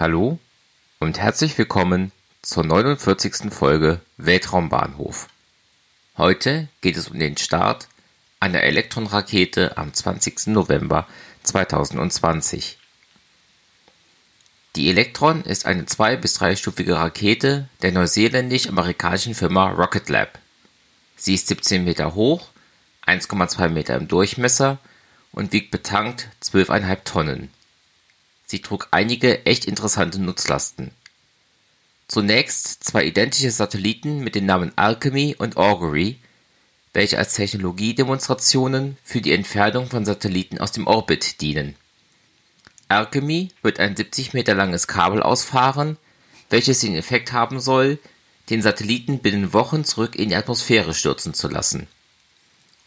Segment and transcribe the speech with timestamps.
[0.00, 0.38] Hallo
[0.98, 3.52] und herzlich willkommen zur 49.
[3.52, 5.28] Folge Weltraumbahnhof.
[6.16, 7.86] Heute geht es um den Start
[8.40, 10.46] einer Elektronrakete am 20.
[10.46, 11.06] November
[11.42, 12.78] 2020.
[14.74, 20.38] Die Elektron ist eine zwei- bis dreistufige Rakete der neuseeländisch-amerikanischen Firma Rocket Lab.
[21.16, 22.48] Sie ist 17 Meter hoch,
[23.04, 24.78] 1,2 Meter im Durchmesser
[25.32, 27.50] und wiegt betankt 12,5 Tonnen.
[28.50, 30.90] Sie trug einige echt interessante Nutzlasten.
[32.08, 36.18] Zunächst zwei identische Satelliten mit den Namen Alchemy und Augury,
[36.92, 41.76] welche als Technologiedemonstrationen für die Entfernung von Satelliten aus dem Orbit dienen.
[42.88, 45.96] Alchemy wird ein 70 Meter langes Kabel ausfahren,
[46.48, 48.00] welches den Effekt haben soll,
[48.48, 51.86] den Satelliten binnen Wochen zurück in die Atmosphäre stürzen zu lassen.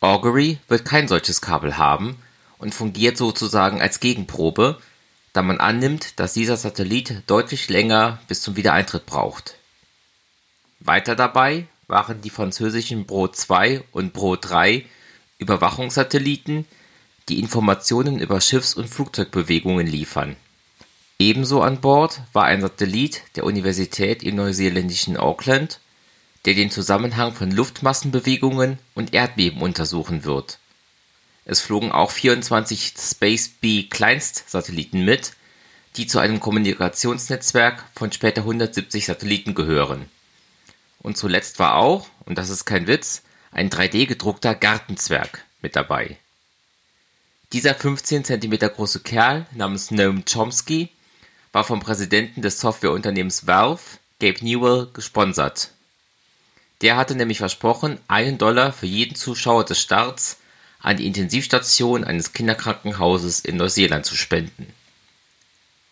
[0.00, 2.16] Augury wird kein solches Kabel haben
[2.56, 4.80] und fungiert sozusagen als Gegenprobe,
[5.32, 9.56] da man annimmt, dass dieser Satellit deutlich länger bis zum Wiedereintritt braucht.
[10.80, 14.84] Weiter dabei waren die französischen Bro 2 und Bro 3
[15.38, 16.66] Überwachungssatelliten,
[17.28, 20.36] die Informationen über Schiffs- und Flugzeugbewegungen liefern.
[21.18, 25.80] Ebenso an Bord war ein Satellit der Universität im neuseeländischen Auckland,
[26.44, 30.59] der den Zusammenhang von Luftmassenbewegungen und Erdbeben untersuchen wird
[31.44, 35.32] es flogen auch 24 Space-B-Kleinstsatelliten mit,
[35.96, 40.06] die zu einem Kommunikationsnetzwerk von später 170 Satelliten gehören.
[41.00, 46.18] Und zuletzt war auch, und das ist kein Witz, ein 3D-gedruckter Gartenzwerg mit dabei.
[47.52, 50.90] Dieser 15 cm große Kerl namens Noam Chomsky
[51.52, 53.82] war vom Präsidenten des Softwareunternehmens Valve,
[54.20, 55.70] Gabe Newell, gesponsert.
[56.82, 60.38] Der hatte nämlich versprochen, einen Dollar für jeden Zuschauer des Starts
[60.82, 64.66] an die Intensivstation eines Kinderkrankenhauses in Neuseeland zu spenden.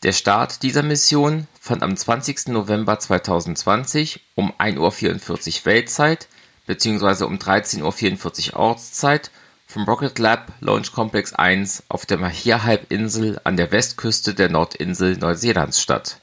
[0.02, 2.48] Der Start dieser Mission fand am 20.
[2.48, 6.28] November 2020 um 1:44 Uhr Weltzeit
[6.66, 7.24] bzw.
[7.24, 9.30] um 13:44 Uhr Ortszeit
[9.66, 15.82] vom Rocket Lab Launch Complex 1 auf der Mahia-Halbinsel an der Westküste der Nordinsel Neuseelands
[15.82, 16.20] statt.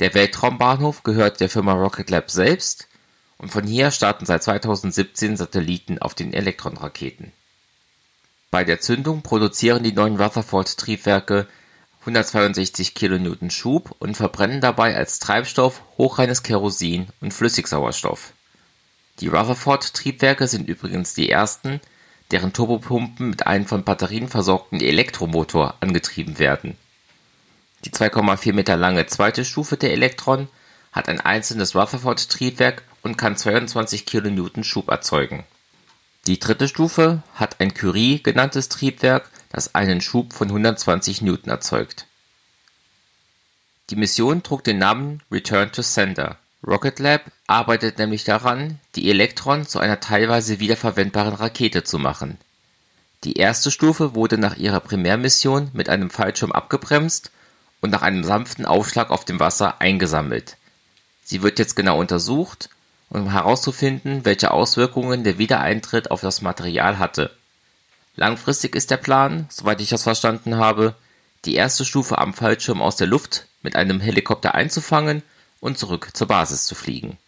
[0.00, 2.88] Der Weltraumbahnhof gehört der Firma Rocket Lab selbst
[3.38, 7.32] und von hier starten seit 2017 Satelliten auf den Elektron-Raketen
[8.56, 11.46] bei der Zündung produzieren die neuen Rutherford-Triebwerke
[12.00, 18.32] 162 kN Schub und verbrennen dabei als Treibstoff hochreines Kerosin und Flüssigsauerstoff.
[19.20, 21.82] Die Rutherford-Triebwerke sind übrigens die ersten,
[22.30, 26.78] deren Turbopumpen mit einem von Batterien versorgten Elektromotor angetrieben werden.
[27.84, 30.48] Die 2,4 Meter lange zweite Stufe der Elektron
[30.92, 35.44] hat ein einzelnes Rutherford-Triebwerk und kann 22 kN Schub erzeugen
[36.26, 42.06] die dritte Stufe hat ein Curie genanntes Triebwerk, das einen Schub von 120 Newton erzeugt.
[43.90, 46.38] Die Mission trug den Namen Return to Sender.
[46.66, 52.38] Rocket Lab arbeitet nämlich daran, die Electron zu einer teilweise wiederverwendbaren Rakete zu machen.
[53.22, 57.30] Die erste Stufe wurde nach ihrer Primärmission mit einem Fallschirm abgebremst
[57.80, 60.56] und nach einem sanften Aufschlag auf dem Wasser eingesammelt.
[61.22, 62.68] Sie wird jetzt genau untersucht
[63.16, 67.30] um herauszufinden, welche Auswirkungen der Wiedereintritt auf das Material hatte.
[68.14, 70.94] Langfristig ist der Plan, soweit ich das verstanden habe,
[71.44, 75.22] die erste Stufe am Fallschirm aus der Luft mit einem Helikopter einzufangen
[75.60, 77.18] und zurück zur Basis zu fliegen.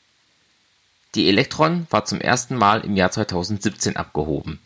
[1.15, 4.60] Die Elektron war zum ersten Mal im Jahr 2017 abgehoben.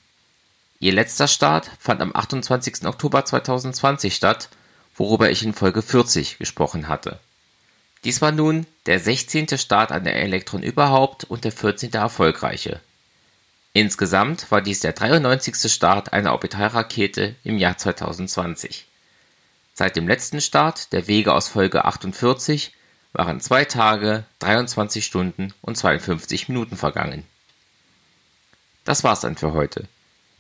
[0.81, 2.85] Ihr letzter Start fand am 28.
[2.87, 4.49] Oktober 2020 statt,
[4.97, 7.19] worüber ich in Folge 40 gesprochen hatte
[8.05, 9.59] dies war nun der 16.
[9.59, 11.93] Start an der Elektron überhaupt und der 14.
[11.93, 12.81] erfolgreiche.
[13.73, 15.73] Insgesamt war dies der 93.
[15.73, 18.87] Start einer Orbitalrakete im Jahr 2020.
[19.75, 22.73] Seit dem letzten Start der Wege aus Folge 48
[23.15, 27.25] waren zwei Tage, 23 Stunden und 52 Minuten vergangen.
[28.85, 29.87] Das war's dann für heute.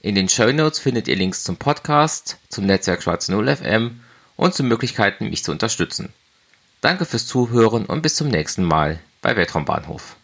[0.00, 4.00] In den Show Notes findet ihr Links zum Podcast, zum Netzwerk Schwarz 0 FM
[4.36, 6.12] und zu Möglichkeiten, mich zu unterstützen.
[6.82, 10.16] Danke fürs Zuhören und bis zum nächsten Mal bei Weltraumbahnhof.